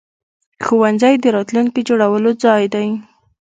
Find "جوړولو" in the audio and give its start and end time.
1.89-2.29